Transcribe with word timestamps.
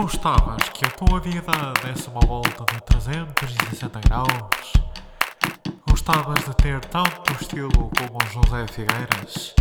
Gostavas 0.00 0.68
que 0.68 0.84
a 0.84 0.90
tua 0.90 1.18
vida 1.18 1.72
desse 1.82 2.08
uma 2.08 2.20
volta 2.20 2.64
de 2.72 2.80
360 2.82 4.00
graus? 4.08 4.72
Gostavas 5.90 6.44
de 6.44 6.54
ter 6.54 6.78
tanto 6.84 7.32
estilo 7.32 7.68
como 7.98 8.20
José 8.32 8.64
Figueiras? 8.68 9.56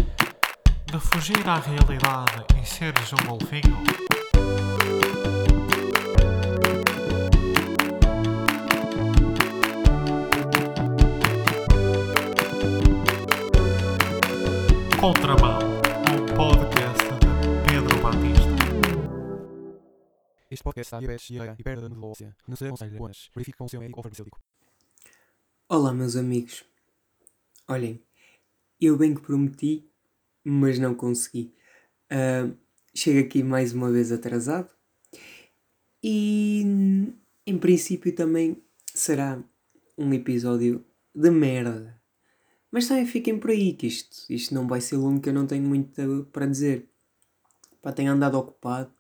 De 0.86 1.00
fugir 1.00 1.44
à 1.50 1.55
realidade 1.55 2.46
e 2.62 2.63
seres 2.63 3.12
um 3.13 3.26
golfinho? 3.26 3.84
Contramão, 15.02 15.57
está 20.81 20.99
diabetes, 20.99 21.27
diarreia 21.27 21.55
e 21.58 21.63
perda 21.63 21.90
de 21.90 21.95
medula. 21.95 22.36
Não 22.48 22.55
se 22.55 22.66
aconselha 22.66 22.95
apenas. 22.95 23.30
Verifique 23.34 23.58
com 23.58 23.66
o 23.66 23.70
seu 23.70 23.80
médico 23.80 23.99
ou 23.99 24.04
farmacêutico. 24.04 24.40
Olá, 25.70 25.94
meus 25.94 26.16
amigos. 26.16 26.63
Olhem, 27.67 28.02
eu 28.80 28.98
bem 28.98 29.13
que 29.13 29.22
prometi, 29.22 29.90
mas 30.44 30.80
não 30.80 30.95
consegui. 30.95 31.53
Ah, 32.09 32.50
chego 32.95 33.20
aqui 33.20 33.44
mais 33.44 33.73
uma 33.73 33.91
vez 33.91 34.12
atrasado 34.12 34.70
e, 36.02 36.63
em 37.45 37.58
princípio, 37.58 38.16
também 38.16 38.64
será 38.94 39.44
um 39.98 40.14
episódio 40.14 40.86
de 41.14 41.30
merda. 41.30 42.02
Mas 42.72 42.88
também 42.88 43.05
fiquem 43.05 43.39
por 43.39 43.50
aí, 43.50 43.73
que 43.73 43.88
isto, 43.88 44.31
isto 44.31 44.53
não 44.53 44.67
vai 44.67 44.81
ser 44.81 44.98
longo, 44.98 45.22
que 45.22 45.30
eu 45.30 45.34
não 45.34 45.48
tenho 45.48 45.64
muito 45.64 46.28
para 46.31 46.45
dizer. 46.45 46.89
Pá, 47.81 47.91
tenho 47.91 48.12
andado 48.12 48.38
ocupado, 48.38 48.94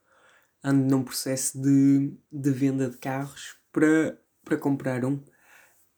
ando 0.63 0.89
num 0.89 1.03
processo 1.03 1.61
de, 1.61 2.13
de 2.31 2.51
venda 2.51 2.89
de 2.89 2.97
carros 2.97 3.57
para, 3.71 4.19
para 4.43 4.57
comprar 4.57 5.05
um. 5.05 5.15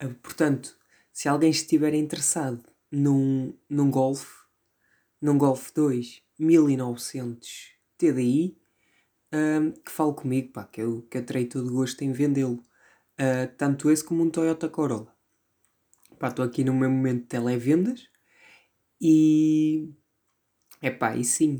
Uh, 0.02 0.14
portanto, 0.22 0.78
se 1.12 1.28
alguém 1.28 1.50
estiver 1.50 1.94
interessado 1.94 2.64
num, 2.92 3.58
num 3.70 3.90
Golf, 3.92 4.44
num 5.22 5.38
Golf 5.38 5.72
2 5.74 6.22
1900 6.38 7.72
TDI, 7.98 8.58
um, 9.34 9.72
que 9.72 9.92
fale 9.92 10.14
comigo, 10.14 10.54
pá, 10.54 10.64
que 10.64 10.82
eu, 10.82 11.02
que 11.04 11.18
eu 11.18 11.26
terei 11.26 11.46
todo 11.46 11.72
gosto 11.72 12.02
em 12.04 12.12
vendê-lo. 12.12 12.66
Uh, 13.20 13.54
tanto 13.58 13.92
esse 13.92 14.04
como 14.04 14.24
um 14.24 14.30
Toyota 14.30 14.70
Corolla. 14.70 15.14
Estou 16.22 16.44
aqui 16.44 16.64
no 16.64 16.74
meu 16.74 16.90
momento 16.90 17.22
de 17.22 17.28
televendas 17.28 18.10
e. 19.02 19.94
É 20.82 20.90
pá, 20.90 21.16
e 21.16 21.24
sim, 21.24 21.60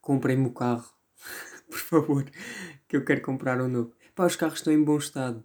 comprei-me 0.00 0.46
o 0.46 0.52
carro, 0.52 0.90
por 1.70 1.78
favor, 1.78 2.24
que 2.88 2.96
eu 2.96 3.04
quero 3.04 3.22
comprar 3.22 3.60
um 3.60 3.68
novo. 3.68 3.94
Pá, 4.14 4.26
os 4.26 4.36
carros 4.36 4.58
estão 4.58 4.72
em 4.72 4.82
bom 4.82 4.98
estado, 4.98 5.42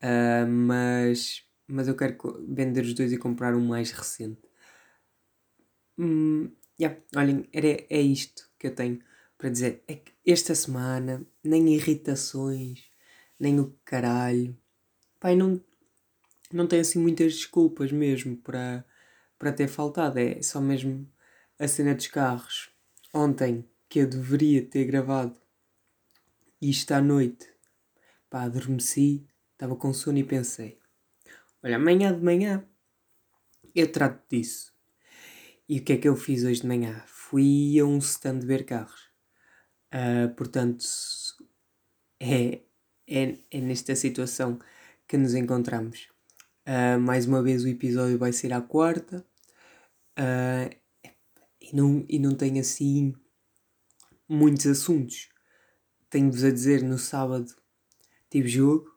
Ah, 0.00 0.46
mas, 0.46 1.42
mas 1.66 1.88
eu 1.88 1.96
quero 1.96 2.16
vender 2.48 2.82
os 2.84 2.94
dois 2.94 3.12
e 3.12 3.18
comprar 3.18 3.54
um 3.54 3.66
mais 3.66 3.90
recente. 3.90 4.40
Hum, 5.98 6.52
yeah, 6.80 6.96
olhem, 7.16 7.48
era, 7.52 7.68
é 7.88 8.00
isto 8.00 8.48
que 8.58 8.66
eu 8.66 8.74
tenho 8.74 9.00
para 9.38 9.50
dizer. 9.50 9.82
É 9.88 9.94
que 9.96 10.12
esta 10.26 10.54
semana, 10.54 11.26
nem 11.44 11.74
irritações, 11.74 12.84
nem 13.38 13.58
o 13.60 13.74
caralho. 13.84 14.56
Pai, 15.20 15.36
não, 15.36 15.62
não 16.52 16.66
tenho 16.66 16.82
assim 16.82 17.00
muitas 17.00 17.34
desculpas 17.34 17.92
mesmo 17.92 18.36
para, 18.38 18.84
para 19.38 19.52
ter 19.52 19.68
faltado. 19.68 20.18
É 20.18 20.42
só 20.42 20.60
mesmo 20.60 21.10
a 21.58 21.68
cena 21.68 21.94
dos 21.94 22.08
carros. 22.08 22.70
Ontem, 23.14 23.64
que 23.88 24.00
eu 24.00 24.08
deveria 24.08 24.64
ter 24.64 24.84
gravado 24.84 25.40
isto 26.60 26.92
à 26.92 27.00
noite, 27.00 27.48
pá, 28.30 28.42
adormeci, 28.42 29.26
estava 29.52 29.76
com 29.76 29.92
sono 29.92 30.18
e 30.18 30.24
pensei: 30.24 30.78
olha, 31.62 31.76
amanhã 31.76 32.14
de 32.14 32.22
manhã 32.22 32.66
eu 33.74 33.90
trato 33.90 34.22
disso. 34.30 34.74
E 35.68 35.80
o 35.80 35.84
que 35.84 35.94
é 35.94 35.96
que 35.98 36.08
eu 36.08 36.16
fiz 36.16 36.44
hoje 36.44 36.60
de 36.60 36.66
manhã? 36.66 37.02
Fui 37.06 37.78
a 37.78 37.84
um 37.84 37.98
stand 37.98 38.40
ver 38.40 38.64
carros. 38.64 39.10
Ah, 39.90 40.32
portanto, 40.36 40.84
é, 42.20 42.62
é, 43.06 43.38
é 43.50 43.60
nesta 43.60 43.94
situação 43.96 44.58
que 45.08 45.16
nos 45.16 45.34
encontramos. 45.34 46.08
Ah, 46.64 46.98
mais 46.98 47.26
uma 47.26 47.42
vez 47.42 47.64
o 47.64 47.68
episódio 47.68 48.18
vai 48.18 48.32
ser 48.32 48.52
à 48.52 48.60
quarta. 48.60 49.26
Ah, 50.16 50.70
e, 51.60 51.74
não, 51.74 52.04
e 52.08 52.18
não 52.18 52.34
tem 52.34 52.60
assim 52.60 53.14
muitos 54.28 54.66
assuntos. 54.66 55.28
Tenho-vos 56.10 56.44
a 56.44 56.50
dizer, 56.50 56.82
no 56.82 56.98
sábado 56.98 57.54
tive 58.30 58.48
jogo. 58.48 58.90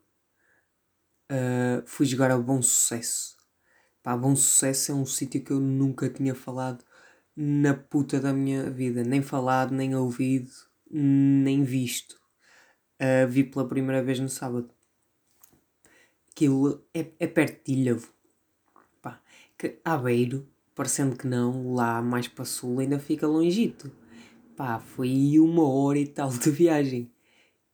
Ah, 1.29 1.83
fui 1.85 2.05
jogar 2.05 2.31
ao 2.31 2.41
Bom 2.41 2.61
Sucesso. 2.61 3.37
Pá, 4.01 4.15
Bom 4.17 4.35
Sucesso 4.35 4.91
é 4.91 4.95
um 4.95 5.05
sítio 5.05 5.43
que 5.43 5.51
eu 5.51 5.59
nunca 5.59 6.09
tinha 6.09 6.33
falado 6.33 6.83
na 7.35 7.73
puta 7.73 8.19
da 8.19 8.33
minha 8.33 8.69
vida. 8.69 9.03
Nem 9.03 9.21
falado, 9.21 9.71
nem 9.71 9.95
ouvido, 9.95 10.51
nem 10.89 11.63
visto. 11.63 12.19
Ah, 12.99 13.25
vi 13.25 13.43
pela 13.43 13.67
primeira 13.67 14.03
vez 14.03 14.19
no 14.19 14.29
sábado. 14.29 14.69
Aquilo 16.31 16.85
é, 16.93 17.11
é 17.19 17.27
perto 17.27 17.65
de 17.65 17.73
Ilhavo. 17.73 18.13
Pá, 19.01 19.21
que 19.57 19.79
Aveiro, 19.83 20.47
parecendo 20.73 21.15
que 21.17 21.27
não, 21.27 21.73
lá 21.73 22.01
mais 22.01 22.27
para 22.27 22.45
sul 22.45 22.79
ainda 22.79 22.97
fica 22.99 23.27
longito. 23.27 23.91
Pá, 24.59 24.77
foi 24.77 25.39
uma 25.39 25.65
hora 25.69 25.97
e 25.99 26.05
tal 26.05 26.29
de 26.29 26.51
viagem. 26.51 27.09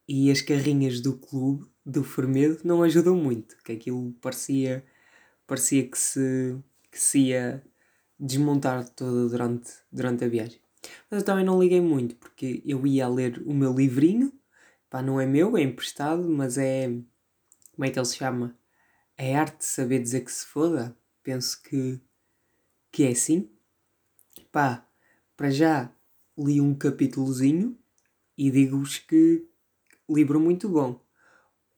E 0.07 0.29
as 0.29 0.39
carrinhas 0.39 1.01
do 1.01 1.17
clube, 1.17 1.65
do 1.83 2.03
Fermedo, 2.03 2.59
não 2.63 2.83
ajudam 2.83 3.15
muito. 3.15 3.57
Que 3.63 3.71
aquilo 3.71 4.13
parecia, 4.21 4.85
parecia 5.47 5.89
que, 5.89 5.97
se, 5.97 6.55
que 6.91 7.01
se 7.01 7.19
ia 7.29 7.63
desmontar 8.19 8.87
todo 8.89 9.27
durante, 9.27 9.71
durante 9.91 10.25
a 10.25 10.27
viagem. 10.27 10.59
Mas 11.09 11.21
eu 11.21 11.25
também 11.25 11.43
não 11.43 11.59
liguei 11.59 11.81
muito, 11.81 12.17
porque 12.17 12.61
eu 12.63 12.85
ia 12.85 13.07
ler 13.07 13.41
o 13.47 13.53
meu 13.55 13.73
livrinho. 13.73 14.31
Pá, 14.87 15.01
não 15.01 15.19
é 15.19 15.25
meu, 15.25 15.57
é 15.57 15.63
emprestado, 15.63 16.29
mas 16.29 16.55
é. 16.55 16.87
Como 17.71 17.83
é 17.83 17.89
que 17.89 17.97
ele 17.97 18.05
se 18.05 18.17
chama? 18.17 18.55
É 19.17 19.35
arte 19.35 19.57
de 19.57 19.65
saber 19.65 20.03
dizer 20.03 20.21
que 20.21 20.31
se 20.31 20.45
foda. 20.45 20.95
Penso 21.23 21.63
que, 21.63 21.99
que 22.91 23.05
é 23.05 23.09
assim. 23.09 23.49
Pá, 24.51 24.87
para 25.35 25.49
já 25.49 25.94
li 26.37 26.59
um 26.61 26.73
capítulozinho 26.73 27.77
e 28.37 28.51
digo-vos 28.51 28.99
que 28.99 29.47
livro 30.09 30.39
muito 30.39 30.69
bom. 30.69 30.99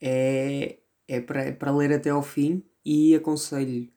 É, 0.02 0.80
é 1.08 1.22
para 1.22 1.44
é 1.44 1.72
ler 1.72 1.94
até 1.94 2.10
ao 2.10 2.24
fim 2.24 2.64
e 2.86 3.16
aconselho 3.16 3.92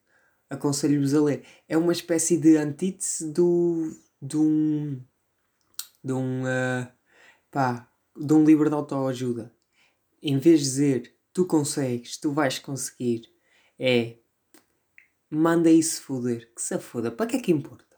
aconselho-vos 0.48 1.14
a 1.14 1.22
ler. 1.22 1.44
É 1.68 1.76
uma 1.76 1.92
espécie 1.92 2.36
de 2.36 2.56
antítese 2.56 3.32
do, 3.32 3.96
de 4.20 4.36
um 4.36 5.00
de 6.02 6.12
um 6.12 6.44
ah, 6.46 6.92
pá, 7.50 7.88
de 8.16 8.32
um 8.32 8.44
livro 8.44 8.68
de 8.68 8.74
autoajuda. 8.74 9.54
Em 10.22 10.38
vez 10.38 10.60
de 10.60 10.66
dizer 10.66 11.16
tu 11.32 11.46
consegues, 11.46 12.16
tu 12.18 12.32
vais 12.32 12.58
conseguir, 12.58 13.22
é 13.78 14.16
manda 15.30 15.70
isso 15.70 16.02
foder, 16.02 16.52
que 16.54 16.60
se 16.60 16.76
foda, 16.78 17.10
para 17.10 17.26
que 17.26 17.36
é 17.36 17.40
que 17.40 17.52
importa? 17.52 17.89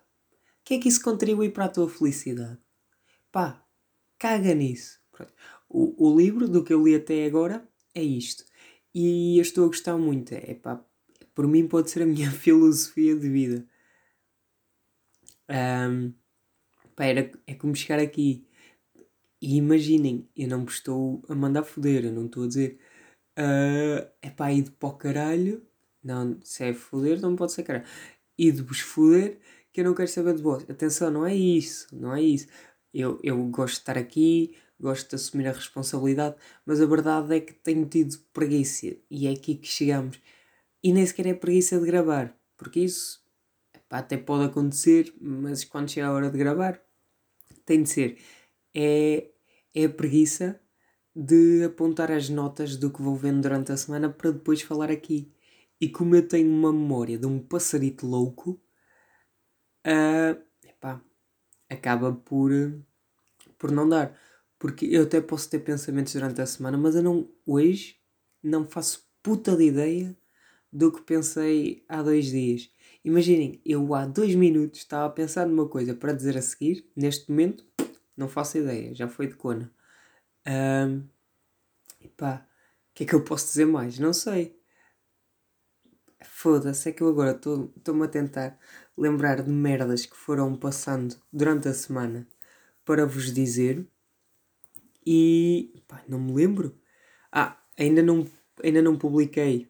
Que 0.72 0.76
é 0.76 0.80
que 0.80 0.88
isso 0.88 1.02
contribui 1.02 1.50
para 1.50 1.66
a 1.66 1.68
tua 1.68 1.86
felicidade? 1.86 2.58
Pá, 3.30 3.62
caga 4.18 4.54
nisso. 4.54 4.98
O, 5.68 6.08
o 6.08 6.16
livro 6.16 6.48
do 6.48 6.64
que 6.64 6.72
eu 6.72 6.82
li 6.82 6.94
até 6.94 7.26
agora 7.26 7.68
é 7.94 8.02
isto. 8.02 8.42
E 8.94 9.36
eu 9.36 9.42
estou 9.42 9.66
a 9.66 9.66
gostar 9.66 9.98
muito. 9.98 10.32
É 10.32 10.54
pá, 10.54 10.82
por 11.34 11.46
mim 11.46 11.68
pode 11.68 11.90
ser 11.90 12.04
a 12.04 12.06
minha 12.06 12.30
filosofia 12.32 13.14
de 13.14 13.28
vida. 13.28 13.68
Ahm, 15.46 16.14
pá, 16.96 17.04
era, 17.04 17.30
é 17.46 17.54
como 17.54 17.76
chegar 17.76 17.98
aqui 17.98 18.46
e 19.42 19.56
imaginem, 19.56 20.26
eu 20.34 20.48
não 20.48 20.60
me 20.60 20.68
estou 20.68 21.22
a 21.28 21.34
mandar 21.34 21.64
foder, 21.64 22.06
eu 22.06 22.12
não 22.12 22.24
estou 22.24 22.44
a 22.44 22.46
dizer 22.46 22.80
é 24.22 24.30
pá, 24.30 24.50
ir 24.50 24.70
para 24.70 24.88
o 24.88 24.96
caralho. 24.96 25.66
Não, 26.02 26.40
se 26.42 26.64
é 26.64 26.72
foder, 26.72 27.20
não 27.20 27.36
pode 27.36 27.52
ser 27.52 27.62
caralho. 27.62 27.84
E 28.38 28.50
de 28.50 28.62
vos 28.62 28.80
foder, 28.80 29.38
que 29.72 29.80
eu 29.80 29.84
não 29.84 29.94
quero 29.94 30.08
saber 30.08 30.34
de 30.34 30.42
vós. 30.42 30.68
Atenção, 30.68 31.10
não 31.10 31.26
é 31.26 31.34
isso, 31.34 31.88
não 31.92 32.14
é 32.14 32.22
isso. 32.22 32.46
Eu, 32.92 33.18
eu 33.22 33.42
gosto 33.46 33.74
de 33.74 33.80
estar 33.80 33.98
aqui, 33.98 34.54
gosto 34.78 35.08
de 35.08 35.14
assumir 35.16 35.46
a 35.48 35.52
responsabilidade, 35.52 36.36
mas 36.66 36.80
a 36.80 36.86
verdade 36.86 37.36
é 37.36 37.40
que 37.40 37.54
tenho 37.54 37.86
tido 37.86 38.18
preguiça 38.32 38.94
e 39.10 39.26
é 39.26 39.30
aqui 39.30 39.54
que 39.54 39.68
chegamos. 39.68 40.20
E 40.82 40.92
nem 40.92 41.06
sequer 41.06 41.26
é 41.26 41.34
preguiça 41.34 41.78
de 41.78 41.86
gravar, 41.86 42.36
porque 42.56 42.80
isso 42.80 43.22
até 43.88 44.16
pode 44.16 44.44
acontecer, 44.44 45.14
mas 45.20 45.64
quando 45.64 45.90
chega 45.90 46.08
a 46.08 46.12
hora 46.12 46.30
de 46.30 46.38
gravar, 46.38 46.80
tem 47.64 47.82
de 47.82 47.88
ser. 47.88 48.18
É, 48.74 49.30
é 49.74 49.84
a 49.84 49.90
preguiça 49.90 50.60
de 51.14 51.64
apontar 51.64 52.10
as 52.10 52.28
notas 52.28 52.76
do 52.76 52.90
que 52.90 53.02
vou 53.02 53.14
vendo 53.16 53.42
durante 53.42 53.70
a 53.72 53.76
semana 53.76 54.08
para 54.10 54.30
depois 54.32 54.62
falar 54.62 54.90
aqui. 54.90 55.32
E 55.80 55.88
como 55.88 56.14
eu 56.16 56.26
tenho 56.26 56.50
uma 56.50 56.72
memória 56.72 57.18
de 57.18 57.26
um 57.26 57.38
passarito 57.38 58.06
louco, 58.06 58.60
ah, 59.84 60.36
epá, 60.64 61.00
acaba 61.68 62.12
por, 62.12 62.50
por 63.58 63.70
não 63.70 63.88
dar. 63.88 64.18
Porque 64.58 64.86
eu 64.86 65.02
até 65.04 65.20
posso 65.20 65.50
ter 65.50 65.60
pensamentos 65.60 66.12
durante 66.12 66.40
a 66.40 66.46
semana, 66.46 66.78
mas 66.78 66.94
eu 66.94 67.02
não, 67.02 67.28
hoje, 67.46 67.96
não 68.42 68.66
faço 68.66 69.08
puta 69.22 69.56
de 69.56 69.64
ideia 69.64 70.16
do 70.72 70.90
que 70.92 71.02
pensei 71.02 71.84
há 71.88 72.02
dois 72.02 72.26
dias. 72.26 72.70
Imaginem, 73.04 73.60
eu 73.64 73.94
há 73.94 74.06
dois 74.06 74.34
minutos 74.34 74.80
estava 74.80 75.06
a 75.06 75.10
pensar 75.10 75.46
numa 75.46 75.68
coisa 75.68 75.94
para 75.94 76.12
dizer 76.12 76.36
a 76.38 76.42
seguir, 76.42 76.88
neste 76.96 77.30
momento, 77.30 77.66
não 78.16 78.28
faço 78.28 78.58
ideia, 78.58 78.94
já 78.94 79.08
foi 79.08 79.26
de 79.26 79.34
cona. 79.34 79.72
Um, 80.46 81.08
pá, 82.16 82.46
o 82.90 82.94
que 82.94 83.04
é 83.04 83.06
que 83.06 83.14
eu 83.14 83.24
posso 83.24 83.46
dizer 83.46 83.66
mais? 83.66 83.98
Não 83.98 84.12
sei. 84.12 84.56
Foda-se, 86.24 86.88
é 86.88 86.92
que 86.92 87.02
eu 87.02 87.08
agora 87.08 87.32
estou-me 87.32 88.04
a 88.04 88.08
tentar 88.08 88.58
lembrar 88.96 89.42
de 89.42 89.50
merdas 89.50 90.06
que 90.06 90.16
foram 90.16 90.54
passando 90.56 91.16
durante 91.32 91.68
a 91.68 91.74
semana 91.74 92.26
para 92.84 93.06
vos 93.06 93.32
dizer 93.32 93.86
e 95.06 95.82
pá, 95.88 96.02
não 96.08 96.18
me 96.18 96.32
lembro. 96.32 96.76
Ah, 97.30 97.58
ainda 97.78 98.02
não, 98.02 98.26
ainda 98.62 98.80
não 98.80 98.96
publiquei 98.96 99.68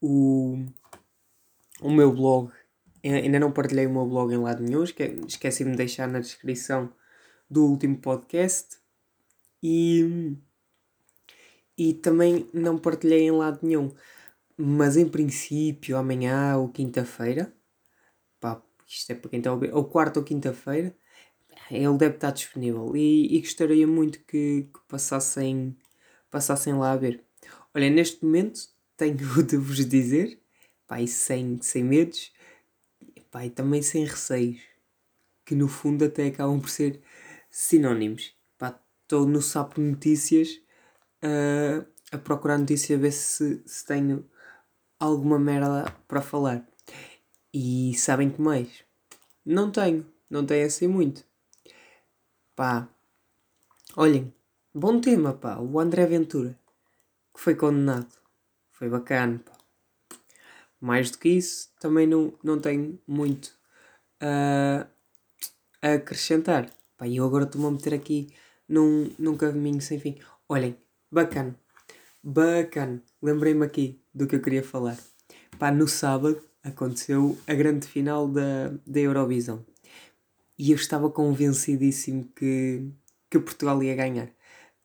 o, 0.00 0.64
o 1.80 1.90
meu 1.90 2.12
blog. 2.12 2.52
Ainda 3.02 3.38
não 3.38 3.52
partilhei 3.52 3.86
o 3.86 3.92
meu 3.92 4.06
blog 4.06 4.32
em 4.32 4.38
lado 4.38 4.62
nenhum. 4.62 4.84
Esqueci-me 4.84 5.72
de 5.72 5.76
deixar 5.76 6.08
na 6.08 6.20
descrição 6.20 6.92
do 7.50 7.64
último 7.66 7.98
podcast. 7.98 8.78
E, 9.62 10.36
e 11.76 11.94
também 11.94 12.48
não 12.52 12.78
partilhei 12.78 13.22
em 13.22 13.30
lado 13.30 13.60
nenhum. 13.62 13.92
Mas 14.56 14.96
em 14.96 15.08
princípio, 15.08 15.96
amanhã 15.96 16.56
ou 16.56 16.68
quinta-feira, 16.68 17.52
isto 18.88 19.10
é 19.10 19.14
para 19.14 19.30
quem 19.30 19.38
está 19.38 19.50
a 19.50 19.52
ouvir, 19.52 19.74
ou 19.74 19.84
quarta 19.84 20.18
ou 20.18 20.24
quinta-feira, 20.24 20.96
ele 21.70 21.98
deve 21.98 22.14
estar 22.14 22.30
disponível. 22.30 22.96
E, 22.96 23.36
e 23.36 23.40
gostaria 23.40 23.86
muito 23.86 24.20
que, 24.20 24.68
que, 24.72 24.80
passassem, 24.88 25.76
passassem 26.30 26.74
lá 26.74 26.92
a 26.92 26.96
ver. 26.96 27.22
Olha, 27.74 27.90
neste 27.90 28.24
momento 28.24 28.60
tenho 28.96 29.16
de 29.44 29.56
vos 29.56 29.84
dizer, 29.84 30.40
e 30.98 31.06
sem, 31.06 31.60
sem 31.60 31.84
medos, 31.84 32.32
e 33.44 33.50
também 33.50 33.82
sem 33.82 34.04
receios, 34.04 34.60
que 35.44 35.54
no 35.54 35.68
fundo 35.68 36.04
até 36.04 36.26
acabam 36.26 36.60
por 36.60 36.70
ser 36.70 37.00
sinónimos. 37.50 38.34
Estou 39.08 39.26
no 39.26 39.40
Sapo 39.40 39.80
Notícias 39.80 40.60
uh, 41.24 41.86
a 42.12 42.18
procurar 42.18 42.58
notícias 42.58 42.98
a 42.98 43.00
ver 43.00 43.12
se, 43.12 43.62
se 43.64 43.86
tenho 43.86 44.28
alguma 45.00 45.38
merda 45.38 45.90
para 46.06 46.20
falar. 46.20 46.68
E 47.60 47.92
sabem 47.96 48.30
que 48.30 48.40
mais? 48.40 48.68
Não 49.44 49.68
tenho, 49.72 50.06
não 50.30 50.46
tenho 50.46 50.64
assim 50.64 50.86
muito. 50.86 51.24
Pá, 52.54 52.88
olhem, 53.96 54.32
bom 54.72 55.00
tema, 55.00 55.32
pá, 55.32 55.58
o 55.58 55.80
André 55.80 56.06
Ventura, 56.06 56.56
que 57.34 57.40
foi 57.40 57.56
condenado. 57.56 58.14
Foi 58.70 58.88
bacana, 58.88 59.40
pá. 59.40 59.58
Mais 60.80 61.10
do 61.10 61.18
que 61.18 61.30
isso, 61.30 61.72
também 61.80 62.06
não, 62.06 62.32
não 62.44 62.60
tenho 62.60 62.96
muito 63.04 63.48
uh, 64.22 64.86
a 65.82 65.94
acrescentar. 65.94 66.70
Pá, 66.96 67.08
eu 67.08 67.24
agora 67.24 67.42
estou-me 67.42 67.66
a 67.66 67.70
meter 67.72 67.92
aqui 67.92 68.32
num, 68.68 69.10
num 69.18 69.36
caminho 69.36 69.80
sem 69.80 69.98
fim. 69.98 70.16
Olhem, 70.48 70.78
bacana, 71.10 71.58
bacana. 72.22 73.02
Lembrei-me 73.20 73.66
aqui 73.66 74.00
do 74.14 74.28
que 74.28 74.36
eu 74.36 74.42
queria 74.42 74.62
falar. 74.62 74.96
Pá, 75.58 75.72
no 75.72 75.88
sábado 75.88 76.47
aconteceu 76.62 77.38
a 77.46 77.54
grande 77.54 77.86
final 77.86 78.28
da, 78.28 78.72
da 78.86 79.00
Eurovisão. 79.00 79.64
E 80.58 80.72
eu 80.72 80.76
estava 80.76 81.10
convencidíssimo 81.10 82.24
que, 82.34 82.90
que 83.30 83.38
Portugal 83.38 83.82
ia 83.82 83.94
ganhar. 83.94 84.28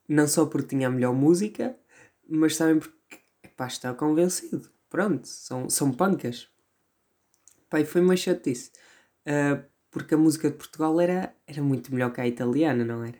Não 0.08 0.28
só 0.28 0.46
porque 0.46 0.68
tinha 0.68 0.88
a 0.88 0.90
melhor 0.90 1.12
música, 1.14 1.76
mas 2.28 2.56
também 2.56 2.78
porque 2.78 2.96
pá, 3.56 3.66
estava 3.66 3.96
convencido. 3.96 4.70
Pronto, 4.88 5.26
são, 5.26 5.68
são 5.68 5.92
pancas. 5.92 6.48
Pá, 7.68 7.80
e 7.80 7.84
foi 7.84 8.00
uma 8.00 8.16
chatice. 8.16 8.70
Uh, 9.26 9.64
porque 9.90 10.14
a 10.14 10.18
música 10.18 10.50
de 10.50 10.56
Portugal 10.56 11.00
era, 11.00 11.34
era 11.46 11.62
muito 11.62 11.92
melhor 11.92 12.12
que 12.12 12.20
a 12.20 12.26
italiana, 12.26 12.84
não 12.84 13.04
era? 13.04 13.18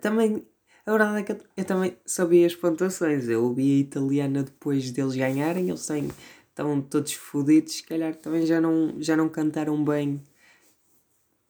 Também 0.00 0.46
a 0.86 0.90
verdade 0.90 1.20
é 1.20 1.22
que 1.22 1.32
eu, 1.32 1.40
eu, 1.56 1.64
também 1.64 1.96
sabia 2.04 2.46
as 2.46 2.54
pontuações. 2.54 3.28
Eu 3.28 3.44
ouvi 3.44 3.76
a 3.76 3.80
italiana 3.80 4.42
depois 4.42 4.90
deles 4.90 5.14
ganharem, 5.14 5.68
eles 5.68 5.86
têm, 5.86 6.10
estavam 6.54 6.80
todos 6.80 7.12
fodidos, 7.14 7.74
se 7.74 7.82
calhar 7.82 8.14
também 8.14 8.46
já 8.46 8.60
não, 8.60 8.94
já 9.02 9.16
não 9.16 9.28
cantaram 9.28 9.84
bem 9.84 10.22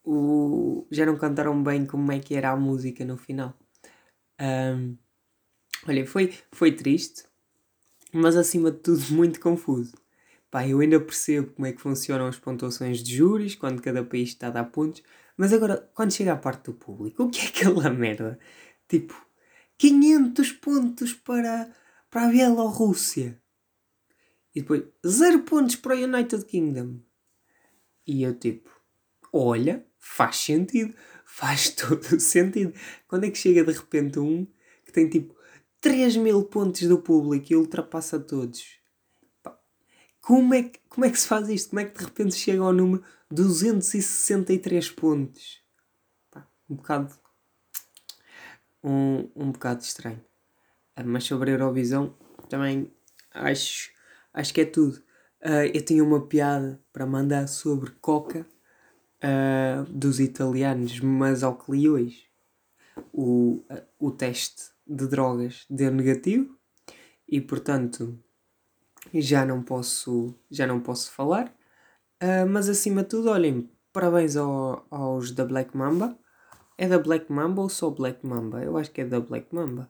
o, 0.02 0.86
já 0.90 1.04
não 1.04 1.16
cantaram 1.16 1.62
bem 1.62 1.84
como 1.86 2.10
é 2.10 2.18
que 2.18 2.34
era 2.34 2.50
a 2.50 2.56
música 2.56 3.04
no 3.04 3.16
final. 3.18 3.54
Um, 4.40 4.96
olha, 5.86 6.06
foi, 6.06 6.34
foi 6.50 6.72
triste, 6.72 7.24
mas 8.12 8.34
acima 8.34 8.70
de 8.70 8.78
tudo 8.78 9.02
muito 9.12 9.40
confuso. 9.40 9.94
Pá, 10.50 10.66
eu 10.66 10.80
ainda 10.80 11.00
percebo 11.00 11.52
como 11.52 11.66
é 11.66 11.72
que 11.72 11.80
funcionam 11.80 12.26
as 12.26 12.38
pontuações 12.38 13.02
de 13.02 13.16
júris, 13.16 13.54
quando 13.54 13.82
cada 13.82 14.04
país 14.04 14.30
está 14.30 14.46
a 14.48 14.50
dar 14.50 14.64
pontos, 14.64 15.02
mas 15.36 15.52
agora, 15.52 15.90
quando 15.94 16.12
chega 16.12 16.32
à 16.32 16.36
parte 16.36 16.66
do 16.66 16.74
público, 16.74 17.24
o 17.24 17.30
que 17.30 17.40
é 17.40 17.48
aquela 17.48 17.90
merda? 17.92 18.38
Tipo, 18.88 19.14
500 19.76 20.52
pontos 20.52 21.12
para, 21.12 21.70
para 22.10 22.26
a 22.26 22.28
Bielorrússia. 22.28 23.40
E 24.54 24.60
depois, 24.60 24.84
0 25.06 25.40
pontos 25.40 25.76
para 25.76 25.96
o 25.96 25.98
United 25.98 26.44
Kingdom. 26.44 27.00
E 28.06 28.22
eu 28.22 28.34
tipo, 28.34 28.70
olha, 29.32 29.84
faz 29.98 30.36
sentido. 30.36 30.94
Faz 31.24 31.70
todo 31.74 32.02
o 32.02 32.20
sentido. 32.20 32.72
Quando 33.08 33.24
é 33.24 33.30
que 33.30 33.38
chega 33.38 33.64
de 33.64 33.72
repente 33.72 34.18
um 34.18 34.46
que 34.84 34.92
tem 34.92 35.08
tipo 35.08 35.34
3 35.80 36.16
mil 36.16 36.44
pontos 36.44 36.82
do 36.82 36.98
público 36.98 37.52
e 37.52 37.56
ultrapassa 37.56 38.20
todos? 38.20 38.78
Como 40.20 40.54
é, 40.54 40.62
que, 40.62 40.80
como 40.88 41.04
é 41.04 41.10
que 41.10 41.18
se 41.18 41.28
faz 41.28 41.48
isto? 41.48 41.70
Como 41.70 41.80
é 41.80 41.84
que 41.84 41.98
de 41.98 42.04
repente 42.04 42.34
chega 42.34 42.62
ao 42.62 42.72
número 42.72 43.04
263 43.30 44.90
pontos? 44.90 45.62
Um 46.70 46.76
bocado 46.76 47.12
um, 48.84 49.30
um 49.34 49.50
bocado 49.50 49.82
estranho. 49.82 50.22
Uh, 50.96 51.04
mas 51.04 51.24
sobre 51.24 51.50
a 51.50 51.54
Eurovisão 51.54 52.14
também 52.48 52.92
acho, 53.32 53.90
acho 54.34 54.52
que 54.52 54.60
é 54.60 54.64
tudo. 54.64 54.96
Uh, 55.40 55.70
eu 55.72 55.84
tinha 55.84 56.04
uma 56.04 56.26
piada 56.26 56.80
para 56.92 57.06
mandar 57.06 57.46
sobre 57.46 57.90
Coca 58.00 58.46
uh, 59.22 59.84
dos 59.90 60.20
italianos, 60.20 61.00
mas 61.00 61.42
ao 61.42 61.56
que 61.56 61.72
li 61.72 61.88
hoje 61.88 62.24
o, 63.12 63.64
o 63.98 64.10
teste 64.10 64.64
de 64.86 65.06
drogas 65.06 65.64
deu 65.70 65.90
negativo 65.90 66.58
e 67.26 67.40
portanto 67.40 68.18
já 69.14 69.46
não 69.46 69.62
posso, 69.62 70.34
já 70.50 70.66
não 70.66 70.80
posso 70.80 71.10
falar. 71.12 71.54
mas 72.50 72.68
acima 72.68 73.02
de 73.02 73.08
tudo, 73.08 73.30
olhem, 73.30 73.70
parabéns 73.92 74.36
ao, 74.36 74.86
aos 74.90 75.30
da 75.30 75.44
Black 75.44 75.76
Mamba 75.76 76.18
é 76.76 76.88
da 76.88 76.98
Black 76.98 77.30
Mamba 77.30 77.62
ou 77.62 77.68
só 77.68 77.90
Black 77.90 78.26
Mamba? 78.26 78.62
Eu 78.62 78.76
acho 78.76 78.90
que 78.90 79.00
é 79.00 79.04
da 79.04 79.20
Black 79.20 79.54
Mamba. 79.54 79.88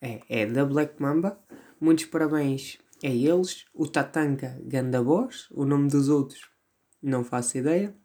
É, 0.00 0.20
é 0.28 0.46
da 0.46 0.64
Black 0.64 1.00
Mamba. 1.02 1.38
Muitos 1.80 2.04
parabéns 2.06 2.78
a 3.04 3.08
eles. 3.08 3.66
O 3.74 3.86
Tatanka 3.86 4.58
Ganda 4.64 5.02
Boss. 5.02 5.48
O 5.50 5.64
nome 5.64 5.88
dos 5.88 6.08
outros 6.08 6.50
não 7.02 7.22
faço 7.22 7.58
ideia. 7.58 7.96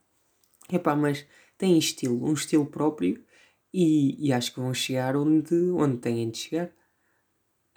Epá, 0.72 0.96
mas 0.96 1.26
tem 1.58 1.78
estilo, 1.78 2.24
um 2.28 2.34
estilo 2.34 2.66
próprio. 2.66 3.26
E, 3.74 4.28
e 4.28 4.34
acho 4.34 4.54
que 4.54 4.60
vão 4.60 4.74
chegar 4.74 5.16
onde, 5.16 5.56
onde 5.72 5.98
têm 5.98 6.30
de 6.30 6.38
chegar. 6.38 6.72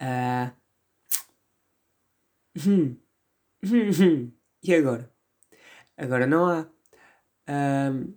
Uh... 0.01 0.51
E 4.61 4.73
agora? 4.73 5.13
Agora 5.97 6.27
não 6.27 6.45
há. 6.45 6.69
Uh... 7.47 8.13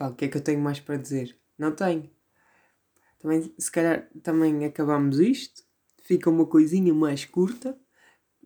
O 0.00 0.14
que 0.14 0.24
é 0.24 0.28
que 0.28 0.36
eu 0.36 0.42
tenho 0.42 0.60
mais 0.60 0.80
para 0.80 0.96
dizer? 0.96 1.38
Não 1.56 1.74
tenho. 1.74 2.10
Também, 3.18 3.54
se 3.58 3.70
calhar, 3.70 4.08
também 4.22 4.64
acabamos 4.64 5.18
isto. 5.18 5.62
Fica 6.04 6.28
uma 6.28 6.46
coisinha 6.46 6.92
mais 6.92 7.24
curta. 7.24 7.78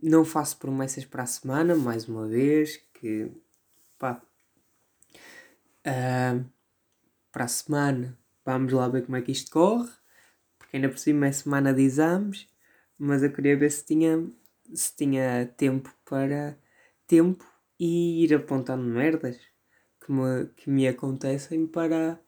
Não 0.01 0.25
faço 0.25 0.59
promessas 0.59 1.05
para 1.05 1.25
a 1.25 1.27
semana, 1.27 1.75
mais 1.75 2.09
uma 2.09 2.27
vez. 2.29 2.77
Que, 2.95 3.31
pá. 3.99 4.23
Uh, 5.85 6.45
para 7.33 7.45
a 7.45 7.49
semana, 7.49 8.17
vamos 8.45 8.73
lá 8.73 8.89
ver 8.89 9.05
como 9.05 9.17
é 9.17 9.23
que 9.23 9.33
isto 9.33 9.51
corre. 9.51 9.91
Porque 10.57 10.77
ainda 10.77 10.89
por 10.89 10.99
cima 10.99 11.27
é 11.27 11.33
semana 11.33 11.75
de 11.75 11.83
exames. 11.83 12.49
Mas 12.97 13.25
eu 13.25 13.33
queria 13.33 13.57
ver 13.57 13.71
se 13.73 13.85
tinha, 13.85 14.25
se 14.73 14.95
tinha 14.95 15.47
tempo 15.57 15.93
para 16.05 16.57
tempo 17.09 17.45
e 17.79 18.25
ir 18.25 18.35
apontando 18.35 18.85
merdas 18.85 19.37
que 20.05 20.13
me, 20.13 20.47
que 20.57 20.71
me 20.71 20.87
acontecem 20.87 21.67
para, 21.67 22.21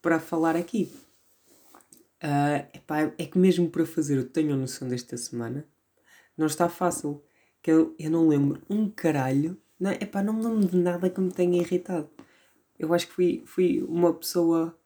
para 0.00 0.20
falar 0.20 0.54
aqui. 0.54 0.92
Uh, 2.22 2.69
epá, 2.90 3.14
é 3.16 3.26
que 3.26 3.38
mesmo 3.38 3.70
para 3.70 3.86
fazer 3.86 4.18
o 4.18 4.24
Tenho 4.24 4.56
Noção 4.56 4.88
desta 4.88 5.16
semana, 5.16 5.66
não 6.36 6.46
está 6.46 6.68
fácil. 6.68 7.22
Que 7.62 7.70
eu, 7.70 7.94
eu 7.98 8.10
não 8.10 8.26
lembro 8.26 8.62
um 8.68 8.90
caralho. 8.90 9.60
Não, 9.78 9.92
epá, 9.92 10.22
não 10.22 10.32
me 10.32 10.44
lembro 10.44 10.66
de 10.66 10.76
nada 10.76 11.10
que 11.10 11.20
me 11.20 11.30
tenha 11.30 11.60
irritado. 11.60 12.10
Eu 12.78 12.92
acho 12.94 13.06
que 13.06 13.12
fui, 13.12 13.42
fui 13.46 13.82
uma 13.82 14.12
pessoa 14.14 14.76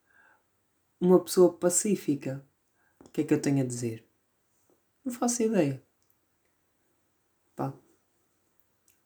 uma 1.01 1.23
pessoa 1.23 1.53
pacífica. 1.53 2.45
O 3.05 3.09
que 3.11 3.21
é 3.21 3.25
que 3.25 3.35
eu 3.35 3.41
tenho 3.41 3.63
a 3.63 3.67
dizer? 3.67 4.07
Não 5.05 5.13
faço 5.13 5.43
ideia. 5.43 5.83
Pá. 7.55 7.73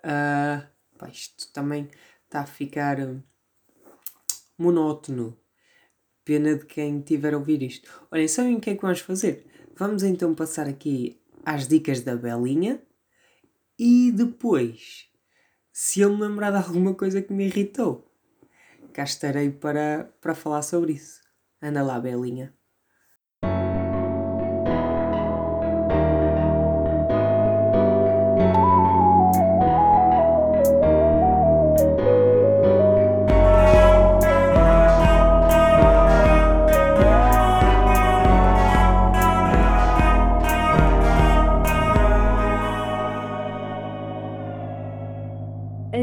Ah, 0.03 0.69
pá, 0.97 1.09
isto 1.09 1.53
também 1.53 1.91
está 2.25 2.41
a 2.41 2.47
ficar 2.47 2.99
monótono. 4.57 5.37
Pena 6.29 6.57
de 6.57 6.67
quem 6.67 7.01
tiver 7.01 7.33
a 7.33 7.39
ouvir 7.39 7.63
isto. 7.63 7.89
Olhem, 8.11 8.29
sabem 8.29 8.57
o 8.57 8.61
que 8.61 8.69
é 8.69 8.75
que 8.75 8.83
vamos 8.83 9.01
fazer? 9.01 9.47
Vamos 9.75 10.03
então 10.03 10.35
passar 10.35 10.69
aqui 10.69 11.19
às 11.43 11.67
dicas 11.67 12.03
da 12.03 12.15
Belinha 12.15 12.83
e 13.79 14.13
depois, 14.13 15.09
se 15.73 16.03
eu 16.03 16.15
me 16.15 16.21
lembrar 16.21 16.51
de 16.51 16.59
alguma 16.59 16.93
coisa 16.93 17.23
que 17.23 17.33
me 17.33 17.47
irritou, 17.47 18.13
cá 18.93 19.05
estarei 19.05 19.51
para, 19.51 20.13
para 20.21 20.35
falar 20.35 20.61
sobre 20.61 20.93
isso. 20.93 21.23
Anda 21.63 21.83
lá, 21.83 21.99
Belinha. 21.99 22.55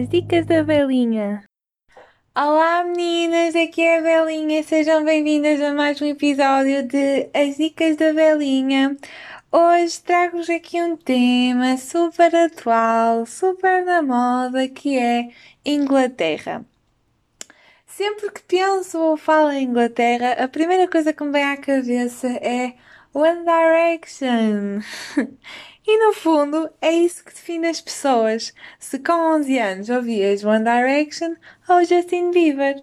As 0.06 0.10
dicas 0.10 0.46
da 0.46 0.64
Belinha. 0.64 1.44
Olá 2.38 2.84
meninas, 2.84 3.56
aqui 3.56 3.82
é 3.82 3.98
a 3.98 4.02
Belinha, 4.04 4.62
sejam 4.62 5.04
bem-vindas 5.04 5.60
a 5.60 5.74
mais 5.74 6.00
um 6.00 6.06
episódio 6.06 6.84
de 6.84 7.28
As 7.34 7.58
Dicas 7.58 7.98
da 7.98 8.14
Belinha. 8.14 8.96
Hoje 9.52 10.00
trago-vos 10.04 10.48
aqui 10.48 10.80
um 10.80 10.96
tema 10.96 11.76
super 11.78 12.36
atual, 12.36 13.26
super 13.26 13.84
na 13.84 14.04
moda, 14.04 14.68
que 14.68 14.96
é 14.96 15.30
Inglaterra. 15.66 16.64
Sempre 17.88 18.30
que 18.30 18.44
penso 18.44 19.00
ou 19.00 19.18
falo 19.18 19.50
em 19.50 19.64
Inglaterra, 19.64 20.34
a 20.34 20.48
primeira 20.48 20.88
coisa 20.88 21.14
que 21.14 21.24
me 21.24 21.32
vem 21.32 21.46
à 21.46 21.58
cabeça 21.58 22.28
é 22.28 22.76
One 23.12 23.44
Direction. 23.44 24.82
E 25.88 26.00
no 26.00 26.14
fundo 26.14 26.70
é 26.82 26.92
isso 26.92 27.24
que 27.24 27.34
define 27.34 27.68
as 27.68 27.80
pessoas. 27.80 28.54
Se 28.80 28.98
com 28.98 29.14
11 29.14 29.60
anos 29.60 29.90
ouvias 29.90 30.44
One 30.44 30.64
Direction 30.64 31.36
ou 31.70 31.84
Justin 31.84 32.32
Bieber. 32.32 32.82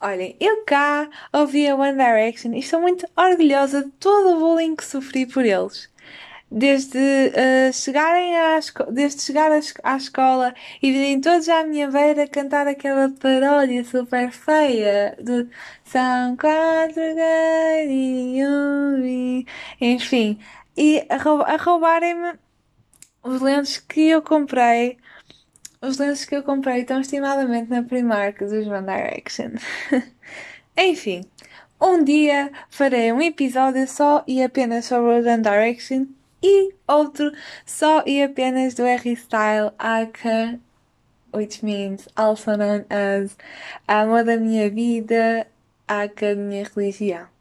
Olhem, 0.00 0.34
eu 0.40 0.64
cá 0.64 1.08
ouvia 1.32 1.76
One 1.76 1.96
Direction 1.96 2.52
e 2.54 2.60
estou 2.60 2.80
muito 2.80 3.06
orgulhosa 3.16 3.84
de 3.84 3.90
todo 3.92 4.34
o 4.34 4.40
bullying 4.40 4.74
que 4.74 4.84
sofri 4.84 5.24
por 5.26 5.44
eles. 5.44 5.88
Desde, 6.50 6.98
uh, 6.98 7.72
chegarem 7.72 8.34
à 8.36 8.58
desde 8.90 9.22
chegar 9.22 9.52
à 9.84 9.96
escola 9.96 10.52
e 10.82 10.90
virem 10.90 11.20
todos 11.20 11.48
à 11.48 11.62
minha 11.62 11.88
beira 11.88 12.26
cantar 12.26 12.66
aquela 12.66 13.08
paródia 13.10 13.84
super 13.84 14.32
feia 14.32 15.16
de 15.20 15.46
São 15.84 16.36
quatro 16.36 17.02
um 18.42 19.44
Enfim, 19.80 20.40
e 20.76 21.04
a, 21.08 21.16
rou 21.16 21.42
a 21.42 21.56
roubarem-me 21.56 22.38
os 23.22 23.40
lenços 23.40 23.78
que 23.78 24.08
eu 24.08 24.22
comprei. 24.22 24.98
Os 25.82 25.98
lenços 25.98 26.24
que 26.24 26.36
eu 26.36 26.42
comprei 26.42 26.84
tão 26.84 27.00
estimadamente 27.00 27.70
na 27.70 27.82
Primark 27.82 28.38
dos 28.40 28.66
One 28.66 28.86
Direction. 28.86 29.52
Enfim, 30.76 31.24
um 31.80 32.04
dia 32.04 32.52
farei 32.68 33.12
um 33.12 33.20
episódio 33.20 33.86
só 33.88 34.22
e 34.26 34.42
apenas 34.42 34.84
sobre 34.84 35.10
o 35.10 35.26
One 35.26 35.42
Direction 35.42 36.06
e 36.42 36.74
outro 36.86 37.32
só 37.64 38.02
e 38.06 38.22
apenas 38.22 38.74
do 38.74 38.84
Harry 38.84 39.16
Style, 39.16 39.72
aka, 39.78 40.58
which 41.32 41.64
means 41.64 42.08
also 42.16 42.56
known 42.56 42.84
as 42.90 43.36
Amor 43.86 44.24
da 44.24 44.36
Minha 44.36 44.70
Vida, 44.70 45.46
aka 45.88 46.34
Minha 46.34 46.64
Religião. 46.74 47.39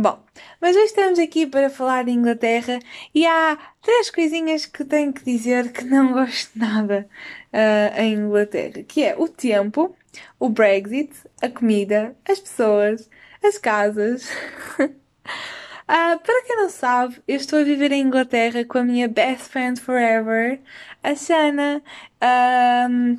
Bom, 0.00 0.16
mas 0.60 0.76
hoje 0.76 0.84
estamos 0.84 1.18
aqui 1.18 1.44
para 1.44 1.68
falar 1.68 2.04
de 2.04 2.12
Inglaterra 2.12 2.78
e 3.12 3.26
há 3.26 3.58
três 3.82 4.08
coisinhas 4.08 4.64
que 4.64 4.84
tenho 4.84 5.12
que 5.12 5.24
dizer 5.24 5.72
que 5.72 5.84
não 5.84 6.12
gosto 6.14 6.56
nada 6.56 7.08
uh, 7.52 8.00
em 8.00 8.14
Inglaterra, 8.14 8.84
que 8.86 9.02
é 9.02 9.16
o 9.18 9.26
tempo, 9.26 9.96
o 10.38 10.48
Brexit, 10.48 11.10
a 11.42 11.48
comida, 11.48 12.14
as 12.24 12.38
pessoas, 12.38 13.10
as 13.42 13.58
casas. 13.58 14.30
uh, 14.78 14.86
para 15.88 16.44
quem 16.46 16.56
não 16.58 16.70
sabe, 16.70 17.20
eu 17.26 17.34
estou 17.34 17.58
a 17.58 17.64
viver 17.64 17.90
em 17.90 18.02
Inglaterra 18.02 18.64
com 18.64 18.78
a 18.78 18.84
minha 18.84 19.08
best 19.08 19.48
friend 19.48 19.80
forever, 19.80 20.60
a 21.02 21.16
Shana. 21.16 21.82
Um, 22.88 23.18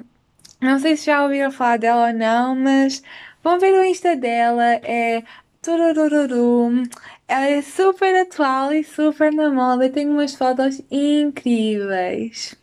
não 0.62 0.80
sei 0.80 0.96
se 0.96 1.08
já 1.08 1.24
ouviram 1.24 1.52
falar 1.52 1.78
dela 1.78 2.08
ou 2.08 2.14
não, 2.14 2.56
mas 2.56 3.04
vão 3.44 3.60
ver 3.60 3.74
o 3.74 3.84
Insta 3.84 4.16
dela, 4.16 4.64
é 4.76 5.24
Turururum. 5.62 6.84
Ela 7.28 7.48
é 7.48 7.62
super 7.62 8.22
atual 8.22 8.74
e 8.74 8.84
super 8.84 9.32
na 9.34 9.50
moda 9.50 9.86
e 9.86 9.90
tem 9.90 10.10
umas 10.10 10.34
fotos 10.36 10.82
incríveis. 10.90 12.56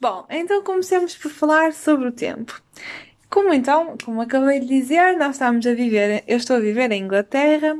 Bom, 0.00 0.26
então 0.30 0.62
comecemos 0.62 1.16
por 1.16 1.30
falar 1.30 1.72
sobre 1.72 2.08
o 2.08 2.12
tempo. 2.12 2.60
Como 3.28 3.52
então, 3.52 3.96
como 4.04 4.20
acabei 4.20 4.60
de 4.60 4.66
dizer, 4.66 5.16
nós 5.16 5.36
estamos 5.36 5.66
a 5.66 5.74
viver, 5.74 6.22
eu 6.26 6.36
estou 6.36 6.56
a 6.56 6.60
viver 6.60 6.90
em 6.92 7.02
Inglaterra 7.02 7.76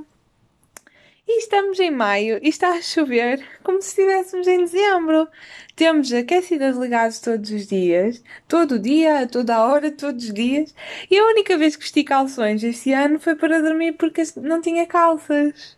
e 1.32 1.38
estamos 1.38 1.80
em 1.80 1.90
maio 1.90 2.38
e 2.42 2.48
está 2.48 2.72
a 2.72 2.82
chover 2.82 3.42
como 3.62 3.80
se 3.80 3.88
estivéssemos 3.88 4.46
em 4.46 4.58
dezembro. 4.58 5.26
Temos 5.74 6.12
aquecidas 6.12 6.76
ligados 6.76 7.20
todos 7.20 7.50
os 7.50 7.66
dias, 7.66 8.22
todo 8.46 8.72
o 8.72 8.78
dia, 8.78 9.20
a 9.20 9.26
toda 9.26 9.56
a 9.56 9.64
hora, 9.64 9.90
todos 9.90 10.26
os 10.26 10.34
dias. 10.34 10.74
E 11.10 11.18
a 11.18 11.26
única 11.26 11.56
vez 11.56 11.74
que 11.74 11.82
vesti 11.82 12.04
calções 12.04 12.62
este 12.62 12.92
ano 12.92 13.18
foi 13.18 13.34
para 13.34 13.62
dormir 13.62 13.92
porque 13.92 14.22
não 14.36 14.60
tinha 14.60 14.86
calças. 14.86 15.76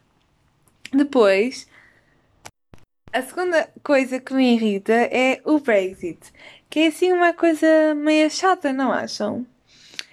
Depois, 0.92 1.68
a 3.12 3.23
segunda 3.23 3.68
coisa 3.84 4.18
que 4.18 4.34
me 4.34 4.54
irrita 4.54 4.92
é 4.92 5.40
o 5.44 5.61
Brexit, 5.61 6.32
que 6.68 6.80
é 6.80 6.87
assim 6.88 7.12
uma 7.12 7.32
coisa 7.32 7.94
meio 7.94 8.28
chata, 8.28 8.73
não 8.73 8.90
acham? 8.90 9.46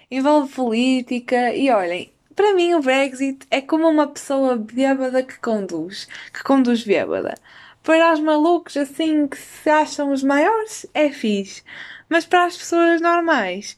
Envolve 0.09 0.53
política 0.53 1.55
e 1.55 1.71
olhem, 1.71 2.10
para 2.35 2.53
mim, 2.53 2.73
o 2.73 2.81
Brexit 2.81 3.45
é 3.49 3.61
como 3.61 3.87
uma 3.87 4.07
pessoa 4.07 4.55
bêbada 4.55 5.23
que 5.23 5.39
conduz, 5.39 6.07
que 6.33 6.43
conduz 6.43 6.83
bêbada. 6.83 7.35
Para 7.83 8.13
os 8.13 8.19
malucos 8.19 8.77
assim 8.77 9.27
que 9.27 9.37
se 9.37 9.69
acham 9.69 10.11
os 10.11 10.23
maiores, 10.23 10.85
é 10.93 11.09
fixe. 11.09 11.63
Mas 12.07 12.25
para 12.25 12.45
as 12.45 12.57
pessoas 12.57 13.01
normais, 13.01 13.77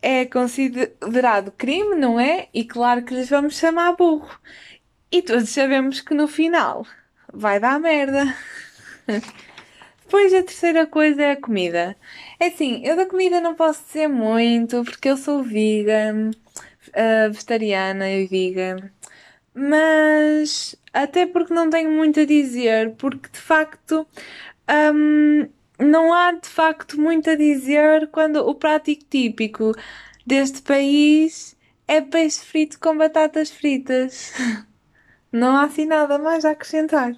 é 0.00 0.24
considerado 0.26 1.50
crime, 1.52 1.94
não 1.96 2.20
é? 2.20 2.48
E 2.54 2.64
claro 2.64 3.02
que 3.02 3.14
lhes 3.14 3.28
vamos 3.28 3.56
chamar 3.56 3.96
burro. 3.96 4.38
E 5.10 5.22
todos 5.22 5.48
sabemos 5.48 6.00
que 6.00 6.14
no 6.14 6.28
final 6.28 6.86
vai 7.32 7.58
dar 7.58 7.80
merda. 7.80 8.34
Depois 10.04 10.32
a 10.34 10.42
terceira 10.42 10.86
coisa 10.86 11.22
é 11.22 11.32
a 11.32 11.40
comida. 11.40 11.96
É 12.38 12.48
assim, 12.48 12.84
eu 12.84 12.96
da 12.96 13.06
comida 13.06 13.40
não 13.40 13.54
posso 13.54 13.84
dizer 13.86 14.08
muito 14.08 14.84
porque 14.84 15.08
eu 15.08 15.16
sou 15.16 15.42
vegan 15.42 16.30
uh, 16.94 17.32
vegetariana 17.32 18.10
e 18.10 18.26
vegan, 18.26 18.90
mas 19.54 20.76
até 20.92 21.26
porque 21.26 21.54
não 21.54 21.70
tenho 21.70 21.90
muito 21.90 22.20
a 22.20 22.24
dizer, 22.24 22.94
porque 22.96 23.28
de 23.30 23.38
facto 23.38 24.06
um, 24.94 25.48
não 25.78 26.12
há 26.12 26.32
de 26.32 26.48
facto 26.48 27.00
muito 27.00 27.30
a 27.30 27.34
dizer 27.36 28.08
quando 28.10 28.36
o 28.36 28.54
prático 28.54 29.04
típico 29.04 29.72
deste 30.26 30.62
país 30.62 31.56
é 31.86 32.00
peixe 32.00 32.40
frito 32.44 32.78
com 32.80 32.96
batatas 32.96 33.50
fritas. 33.50 34.32
Não 35.32 35.56
há 35.56 35.64
assim 35.64 35.84
nada 35.84 36.16
mais 36.16 36.44
a 36.44 36.52
acrescentar. 36.52 37.16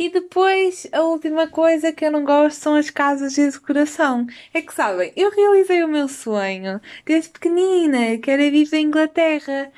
E 0.00 0.08
depois, 0.08 0.86
a 0.92 1.02
última 1.02 1.46
coisa 1.46 1.92
que 1.92 2.06
eu 2.06 2.10
não 2.10 2.24
gosto 2.24 2.58
são 2.58 2.74
as 2.74 2.88
casas 2.88 3.34
de 3.34 3.50
decoração. 3.50 4.26
É 4.54 4.62
que 4.62 4.72
sabem, 4.72 5.12
eu 5.14 5.30
realizei 5.30 5.84
o 5.84 5.88
meu 5.88 6.08
sonho 6.08 6.80
desde 7.04 7.28
pequenina, 7.28 8.16
que 8.16 8.30
era 8.30 8.50
viver 8.50 8.78
em 8.78 8.86
Inglaterra. 8.86 9.70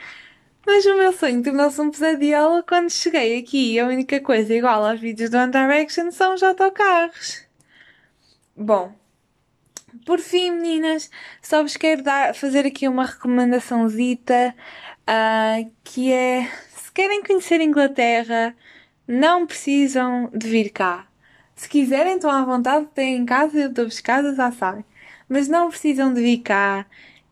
Mas 0.65 0.87
o 0.87 0.97
meu 0.97 1.13
sonho 1.13 1.43
tornou-se 1.43 1.81
um 1.81 1.91
pesadelo 1.91 2.63
quando 2.63 2.89
cheguei 2.89 3.37
aqui. 3.37 3.81
A 3.81 3.89
única 3.89 4.21
coisa 4.21 4.55
igual 4.55 4.87
aos 4.87 5.01
vídeos 5.01 5.29
do 5.29 5.39
One 5.39 5.51
Direction 5.51 6.13
são 6.13 6.35
os 6.35 6.43
autocarros. 6.45 7.45
Bom, 8.57 8.95
por 10.07 10.21
fim, 10.21 10.53
meninas, 10.53 11.11
só 11.43 11.63
vos 11.63 11.77
quero 11.77 12.01
dar, 12.01 12.33
fazer 12.33 12.65
aqui 12.65 12.87
uma 12.87 13.07
recomendaçãozita, 13.07 14.55
uh, 15.01 15.73
que 15.83 16.13
é, 16.13 16.49
se 16.77 16.93
querem 16.93 17.25
conhecer 17.25 17.61
Inglaterra, 17.61 18.55
não 19.07 19.47
precisam 19.47 20.31
de 20.35 20.49
vir 20.49 20.71
cá. 20.71 21.07
Se 21.55 21.69
quiserem, 21.69 22.15
estão 22.17 22.31
à 22.31 22.45
vontade, 22.45 22.87
têm 22.95 23.17
em 23.19 23.27
casa, 23.27 23.59
eu 23.59 23.69
dou-vos 23.71 24.01
casa, 24.01 24.35
já 24.35 24.51
sabem. 24.53 24.85
Mas 25.29 25.49
não 25.49 25.69
precisam 25.71 26.13
de 26.13 26.21
vir 26.21 26.39
cá 26.39 26.87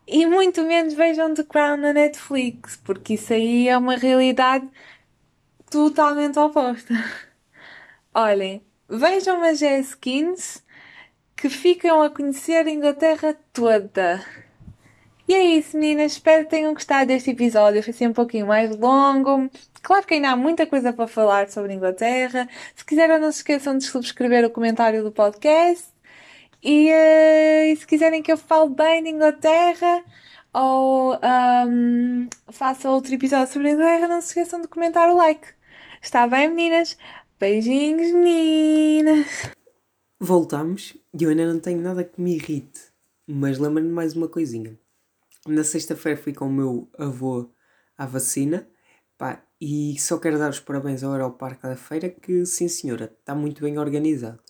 E 0.07 0.27
muito 0.27 0.63
menos 0.65 0.95
vejam 0.95 1.35
The 1.35 1.45
Crown 1.45 1.77
na 1.79 1.93
Netflix, 1.93 2.77
porque 2.85 3.15
isso 3.15 3.33
aí 3.33 3.69
é 3.69 3.79
uma 3.79 3.97
realidade 3.97 4.69
totalmente 5.71 6.39
oposta. 6.39 6.95
Olhem, 8.15 8.63
vejam 8.89 9.43
a 9.43 9.53
Jazz 9.53 9.91
Skins 9.91 10.65
que 11.37 11.49
ficam 11.49 12.03
a 12.03 12.11
conhecer 12.11 12.67
a 12.67 12.71
Inglaterra 12.71 13.37
toda. 13.53 14.25
E 15.31 15.33
é 15.33 15.45
isso, 15.45 15.79
meninas. 15.79 16.15
Espero 16.15 16.43
que 16.43 16.51
tenham 16.51 16.75
gostado 16.75 17.07
deste 17.07 17.31
episódio. 17.31 17.81
Foi 17.85 17.93
assim 17.93 18.09
um 18.09 18.13
pouquinho 18.13 18.49
mais 18.49 18.77
longo. 18.77 19.49
Claro 19.81 20.05
que 20.05 20.15
ainda 20.15 20.31
há 20.31 20.37
muita 20.37 20.67
coisa 20.67 20.93
para 20.93 21.07
falar 21.07 21.49
sobre 21.49 21.73
Inglaterra. 21.73 22.49
Se 22.75 22.85
quiserem, 22.85 23.21
não 23.21 23.31
se 23.31 23.39
esqueçam 23.39 23.79
de 23.79 23.85
subscrever 23.85 24.45
o 24.45 24.51
comentário 24.51 25.05
do 25.05 25.13
podcast. 25.13 25.87
E, 26.61 26.91
uh, 26.91 27.73
e 27.73 27.77
se 27.77 27.87
quiserem 27.87 28.25
que 28.25 28.33
eu 28.33 28.37
fale 28.37 28.71
bem 28.71 29.05
de 29.05 29.11
Inglaterra 29.11 30.03
ou 30.53 31.17
um, 31.69 32.29
faça 32.49 32.91
outro 32.91 33.15
episódio 33.15 33.53
sobre 33.53 33.71
Inglaterra, 33.71 34.09
não 34.09 34.21
se 34.21 34.29
esqueçam 34.31 34.61
de 34.61 34.67
comentar 34.67 35.09
o 35.11 35.17
like. 35.17 35.47
Está 36.03 36.27
bem, 36.27 36.49
meninas? 36.49 36.99
Beijinhos, 37.39 38.13
meninas! 38.13 39.53
Voltamos 40.19 40.97
e 41.15 41.23
eu 41.23 41.31
ainda 41.31 41.47
não 41.47 41.61
tenho 41.61 41.81
nada 41.81 42.03
que 42.03 42.21
me 42.21 42.35
irrite, 42.35 42.81
mas 43.29 43.59
lembro-me 43.59 43.91
mais 43.91 44.17
uma 44.17 44.27
coisinha. 44.27 44.77
Na 45.47 45.65
sexta-feira 45.65 46.21
fui 46.21 46.35
com 46.35 46.47
o 46.47 46.53
meu 46.53 46.91
avô 46.99 47.51
à 47.97 48.07
vacina 48.07 48.69
pá, 49.21 49.45
e 49.61 50.01
só 50.01 50.19
quero 50.19 50.39
dar 50.39 50.49
os 50.49 50.61
parabéns 50.61 51.05
ao 51.05 51.13
Aeroparque 51.13 51.63
da 51.63 51.77
Feira 51.77 52.09
que, 52.09 52.47
sim 52.47 52.69
senhora, 52.69 53.05
está 53.05 53.35
muito 53.35 53.61
bem 53.61 53.79
organizado. 53.79 54.41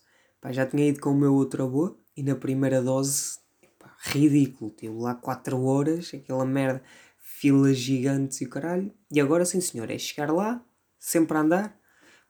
Pá, 0.41 0.53
já 0.53 0.65
tinha 0.65 0.87
ido 0.89 1.01
com 1.01 1.11
o 1.11 1.17
meu 1.17 1.35
outro 1.35 1.65
avô 1.65 1.99
e 2.17 2.23
na 2.23 2.37
primeira 2.37 2.81
dose, 2.81 3.41
pá, 3.81 3.93
ridículo, 3.99 4.71
tive 4.71 4.95
lá 4.95 5.17
4 5.17 5.61
horas, 5.61 6.13
aquela 6.15 6.47
merda, 6.47 6.81
filas 7.19 7.77
gigantes 7.77 8.41
e 8.41 8.45
o 8.45 8.49
caralho. 8.49 8.95
E 9.11 9.21
agora, 9.21 9.45
sim 9.45 9.61
senhora, 9.61 9.93
é 9.93 9.99
chegar 9.99 10.33
lá, 10.33 10.65
sempre 11.01 11.37
a 11.37 11.41
andar, 11.41 11.77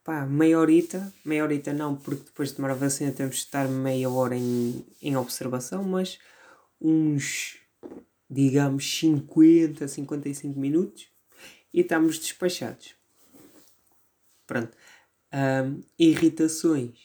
pá, 0.02 0.24
meia 0.24 0.58
horita, 0.58 1.12
meia 1.22 1.44
horita 1.44 1.74
não, 1.74 1.94
porque 1.94 2.24
depois 2.24 2.48
de 2.48 2.56
tomar 2.56 2.70
a 2.70 2.74
vacina 2.74 3.12
temos 3.12 3.36
de 3.36 3.42
estar 3.42 3.68
meia 3.68 4.08
hora 4.08 4.34
em, 4.34 4.82
em 5.02 5.14
observação, 5.14 5.84
mas 5.84 6.18
uns, 6.80 7.58
digamos, 8.30 8.84
50, 8.98 9.88
55 9.88 10.58
minutos 10.58 11.08
e 11.74 11.80
estamos 11.80 12.18
despachados. 12.18 12.94
Pronto. 14.46 14.76
Um, 15.32 15.82
irritações. 15.98 16.98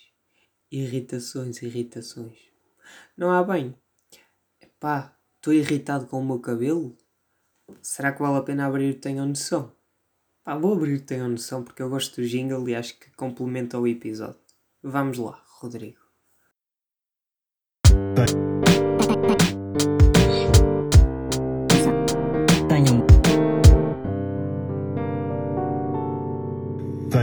Irritações, 0.71 1.61
irritações. 1.61 2.37
Não 3.17 3.31
há 3.31 3.43
bem. 3.43 3.75
Pá, 4.79 5.17
estou 5.35 5.53
irritado 5.53 6.05
com 6.07 6.19
o 6.19 6.25
meu 6.25 6.39
cabelo? 6.39 6.95
Será 7.81 8.11
que 8.11 8.21
vale 8.21 8.37
a 8.37 8.43
pena 8.43 8.65
abrir 8.65 8.95
o 8.95 8.99
Tenham 8.99 9.27
Noção? 9.27 9.71
Pá, 10.43 10.55
vou 10.55 10.73
abrir 10.73 10.95
o 10.95 11.01
Tenham 11.01 11.29
Noção 11.29 11.63
porque 11.63 11.81
eu 11.81 11.89
gosto 11.89 12.21
do 12.21 12.27
jingle 12.27 12.67
e 12.69 12.75
acho 12.75 12.99
que 12.99 13.11
complementa 13.15 13.79
o 13.79 13.87
episódio. 13.87 14.39
Vamos 14.83 15.17
lá, 15.17 15.43
Rodrigo. 15.59 16.04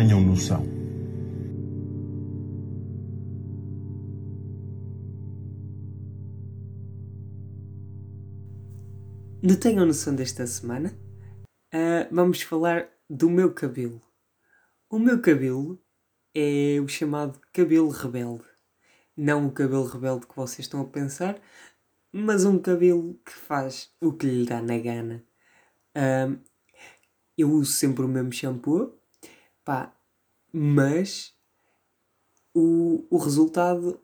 Tenham 0.02 0.20
noção. 0.20 0.64
No 9.40 9.56
Tenham 9.56 9.86
Noção 9.86 10.16
desta 10.16 10.44
semana, 10.44 10.92
ah, 11.72 12.08
vamos 12.10 12.42
falar 12.42 12.88
do 13.08 13.30
meu 13.30 13.54
cabelo. 13.54 14.02
O 14.90 14.98
meu 14.98 15.22
cabelo 15.22 15.80
é 16.34 16.80
o 16.80 16.88
chamado 16.88 17.38
cabelo 17.52 17.88
rebelde. 17.88 18.42
Não 19.16 19.46
o 19.46 19.52
cabelo 19.52 19.84
rebelde 19.84 20.26
que 20.26 20.34
vocês 20.34 20.66
estão 20.66 20.80
a 20.80 20.84
pensar, 20.84 21.40
mas 22.10 22.44
um 22.44 22.58
cabelo 22.58 23.20
que 23.24 23.34
faz 23.34 23.94
o 24.00 24.12
que 24.12 24.26
lhe 24.26 24.46
dá 24.46 24.60
na 24.60 24.78
gana. 24.78 25.24
Ah, 25.94 26.36
eu 27.38 27.52
uso 27.52 27.70
sempre 27.70 28.04
o 28.04 28.08
mesmo 28.08 28.32
shampoo, 28.32 29.00
pá, 29.64 29.94
mas 30.52 31.34
o, 32.54 33.06
o 33.10 33.18
resultado 33.18 34.00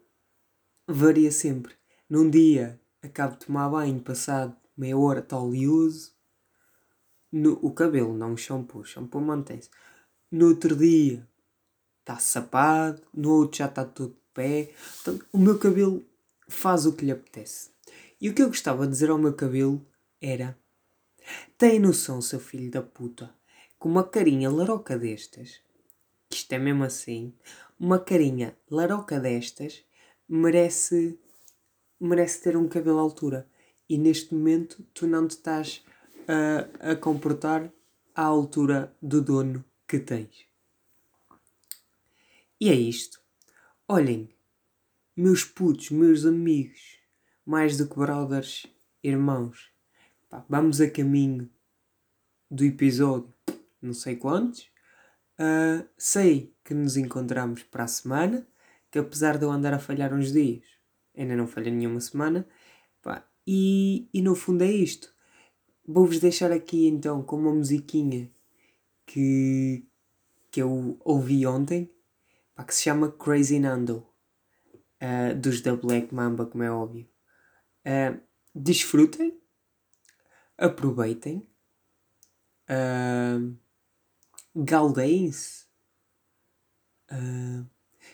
varia 0.86 1.30
sempre. 1.30 1.74
Num 2.08 2.28
dia 2.28 2.80
acabo 3.02 3.36
de 3.36 3.46
tomar 3.46 3.68
banho, 3.68 4.00
passado 4.00 4.56
meia 4.78 4.96
hora 4.96 5.20
está 5.20 5.38
oleoso. 5.38 6.12
No, 7.30 7.58
o 7.60 7.72
cabelo, 7.72 8.16
não 8.16 8.34
o 8.34 8.38
shampoo. 8.38 8.80
O 8.80 8.84
shampoo 8.84 9.20
mantém-se. 9.20 9.68
No 10.30 10.48
outro 10.48 10.76
dia 10.76 11.28
está 12.00 12.18
sapado, 12.18 13.02
no 13.12 13.30
outro 13.32 13.58
já 13.58 13.66
está 13.66 13.84
todo 13.84 14.14
de 14.14 14.20
pé. 14.32 14.72
Portanto, 15.04 15.26
o 15.32 15.38
meu 15.38 15.58
cabelo 15.58 16.06
faz 16.48 16.86
o 16.86 16.92
que 16.94 17.04
lhe 17.04 17.10
apetece. 17.10 17.70
E 18.20 18.30
o 18.30 18.34
que 18.34 18.42
eu 18.42 18.48
gostava 18.48 18.86
de 18.86 18.92
dizer 18.92 19.10
ao 19.10 19.18
meu 19.18 19.34
cabelo 19.34 19.84
era: 20.20 20.58
tem 21.58 21.78
noção, 21.78 22.22
seu 22.22 22.40
filho 22.40 22.70
da 22.70 22.82
puta, 22.82 23.34
com 23.78 23.88
uma 23.88 24.04
carinha 24.04 24.50
laroca 24.50 24.98
destas, 24.98 25.60
que 26.28 26.36
isto 26.36 26.52
é 26.52 26.58
mesmo 26.58 26.84
assim, 26.84 27.34
uma 27.78 27.98
carinha 27.98 28.56
laroca 28.70 29.20
destas 29.20 29.84
merece, 30.28 31.18
merece 32.00 32.42
ter 32.42 32.56
um 32.56 32.68
cabelo 32.68 32.98
à 32.98 33.02
altura. 33.02 33.48
E 33.88 33.96
neste 33.96 34.34
momento 34.34 34.84
tu 34.92 35.06
não 35.06 35.26
te 35.26 35.32
estás 35.32 35.82
a, 36.26 36.90
a 36.90 36.96
comportar 36.96 37.72
à 38.14 38.22
altura 38.22 38.94
do 39.00 39.22
dono 39.22 39.64
que 39.86 39.98
tens. 39.98 40.46
E 42.60 42.68
é 42.68 42.74
isto. 42.74 43.20
Olhem, 43.86 44.28
meus 45.16 45.44
putos, 45.44 45.90
meus 45.90 46.26
amigos, 46.26 46.98
mais 47.46 47.78
do 47.78 47.88
que 47.88 47.96
brothers, 47.96 48.66
irmãos, 49.02 49.70
pá, 50.28 50.44
vamos 50.48 50.80
a 50.80 50.90
caminho 50.90 51.48
do 52.50 52.64
episódio, 52.64 53.32
não 53.80 53.92
sei 53.92 54.16
quantos. 54.16 54.70
Ah, 55.38 55.84
sei 55.96 56.54
que 56.64 56.74
nos 56.74 56.96
encontramos 56.96 57.62
para 57.62 57.84
a 57.84 57.88
semana, 57.88 58.46
que 58.90 58.98
apesar 58.98 59.38
de 59.38 59.44
eu 59.44 59.50
andar 59.50 59.72
a 59.74 59.78
falhar 59.78 60.12
uns 60.12 60.32
dias, 60.32 60.64
ainda 61.16 61.36
não 61.36 61.46
falha 61.46 61.70
nenhuma 61.70 62.00
semana, 62.00 62.46
pá, 63.02 63.26
e, 63.46 64.08
e 64.12 64.20
no 64.22 64.34
fundo 64.34 64.64
é 64.64 64.70
isto. 64.70 65.14
Vou-vos 65.86 66.18
deixar 66.20 66.52
aqui 66.52 66.86
então 66.86 67.22
com 67.22 67.36
uma 67.36 67.54
musiquinha 67.54 68.30
que, 69.06 69.86
que 70.50 70.60
eu 70.62 70.98
ouvi 71.04 71.46
ontem, 71.46 71.90
pá, 72.54 72.64
que 72.64 72.74
se 72.74 72.82
chama 72.82 73.12
Crazy 73.12 73.58
Nando, 73.60 74.06
ah, 75.00 75.34
dos 75.34 75.60
da 75.60 75.76
Black 75.76 76.14
Mamba, 76.14 76.46
como 76.46 76.64
é 76.64 76.70
óbvio. 76.70 77.08
Ah, 77.84 78.18
desfrutem, 78.54 79.40
aproveitem, 80.58 81.48
uh, 82.68 83.56
galdeiem-se. 84.64 85.66
Ah, 87.08 87.64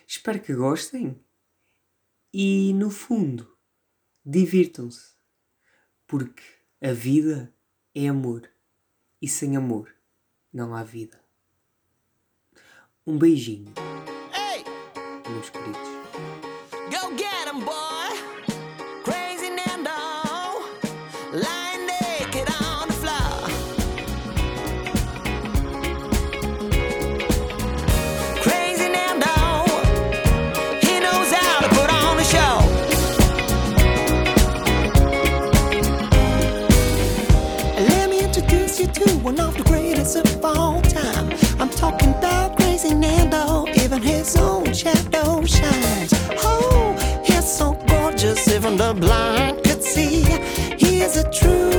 espero 0.07 0.41
que 0.41 0.53
gostem 0.53 1.19
e, 2.33 2.73
no 2.73 2.89
fundo, 2.89 3.57
divirtam-se, 4.25 5.15
porque 6.07 6.43
a 6.81 6.91
vida 6.91 7.53
é 7.93 8.07
amor 8.07 8.49
e 9.21 9.27
sem 9.27 9.55
amor 9.55 9.93
não 10.53 10.75
há 10.75 10.83
vida. 10.83 11.19
Um 13.05 13.17
beijinho, 13.17 13.73
meus 15.29 15.49
queridos. 15.49 15.89
Go 16.91 17.17
get 17.17 17.47
'em, 17.47 17.59
boy. 17.63 17.84
One 39.25 39.39
of 39.39 39.57
the 39.57 39.63
greatest 39.63 40.15
of 40.17 40.45
all 40.45 40.79
time. 40.83 41.27
I'm 41.59 41.71
talking 41.71 42.09
about 42.09 42.57
Crazy 42.57 42.93
Nando. 42.93 43.67
Even 43.83 43.99
his 43.99 44.35
own 44.35 44.71
shadow 44.71 45.43
shines. 45.43 46.13
Oh, 46.43 46.95
he's 47.25 47.51
so 47.51 47.73
gorgeous, 47.87 48.47
even 48.47 48.77
the 48.77 48.93
blind 48.93 49.63
could 49.63 49.81
see. 49.81 50.21
He 50.77 51.01
is 51.01 51.17
a 51.17 51.27
true 51.31 51.74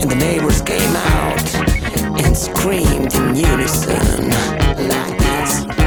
and 0.00 0.10
the 0.10 0.16
neighbors 0.16 0.62
came 0.62 0.96
out 0.96 1.54
and 2.24 2.36
screamed 2.36 3.14
in 3.14 3.34
unison 3.34 4.30
like 4.88 5.18
this. 5.18 5.79